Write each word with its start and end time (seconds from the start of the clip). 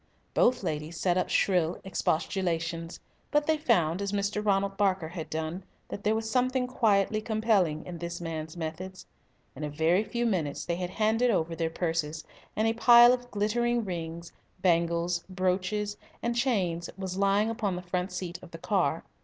Both 0.33 0.63
ladies 0.63 0.99
set 0.99 1.15
up 1.15 1.29
shrill 1.29 1.79
expostulations, 1.83 2.99
but 3.29 3.45
they 3.45 3.55
found, 3.59 4.01
as 4.01 4.11
Mr. 4.11 4.43
Ronald 4.43 4.75
Barker 4.75 5.09
had 5.09 5.29
done, 5.29 5.63
that 5.89 6.03
there 6.03 6.15
was 6.15 6.27
something 6.27 6.65
quietly 6.65 7.21
compelling 7.21 7.85
in 7.85 7.99
this 7.99 8.19
man's 8.19 8.57
methods. 8.57 9.05
In 9.55 9.63
a 9.63 9.69
very 9.69 10.03
few 10.03 10.25
minutes 10.25 10.65
they 10.65 10.77
had 10.77 10.89
handed 10.89 11.29
over 11.29 11.55
their 11.55 11.69
purses, 11.69 12.23
and 12.55 12.67
a 12.67 12.73
pile 12.73 13.13
of 13.13 13.29
glittering 13.29 13.85
rings, 13.85 14.31
bangles, 14.59 15.23
brooches, 15.29 15.97
and 16.23 16.35
chains 16.35 16.89
was 16.97 17.19
lying 17.19 17.51
upon 17.51 17.75
the 17.75 17.83
front 17.83 18.11
seat 18.11 18.39
of 18.41 18.49
the 18.49 18.57
car. 18.57 19.03